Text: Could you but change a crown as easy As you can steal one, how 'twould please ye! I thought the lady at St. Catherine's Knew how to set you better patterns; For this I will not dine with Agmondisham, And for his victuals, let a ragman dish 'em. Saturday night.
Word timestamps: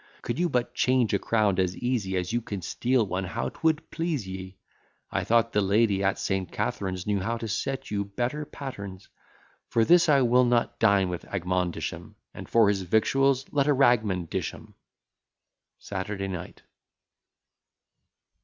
Could 0.23 0.39
you 0.39 0.49
but 0.49 0.73
change 0.73 1.13
a 1.13 1.19
crown 1.19 1.59
as 1.59 1.77
easy 1.77 2.17
As 2.17 2.33
you 2.33 2.41
can 2.41 2.63
steal 2.63 3.05
one, 3.05 3.23
how 3.23 3.49
'twould 3.49 3.87
please 3.91 4.27
ye! 4.27 4.57
I 5.11 5.23
thought 5.23 5.51
the 5.53 5.61
lady 5.61 6.03
at 6.03 6.17
St. 6.17 6.51
Catherine's 6.51 7.05
Knew 7.05 7.19
how 7.19 7.37
to 7.37 7.47
set 7.47 7.91
you 7.91 8.03
better 8.05 8.43
patterns; 8.43 9.09
For 9.69 9.85
this 9.85 10.09
I 10.09 10.21
will 10.21 10.45
not 10.45 10.79
dine 10.79 11.09
with 11.09 11.25
Agmondisham, 11.25 12.15
And 12.33 12.49
for 12.49 12.67
his 12.67 12.81
victuals, 12.81 13.45
let 13.53 13.67
a 13.67 13.73
ragman 13.73 14.25
dish 14.25 14.55
'em. 14.55 14.73
Saturday 15.77 16.27
night. 16.27 16.63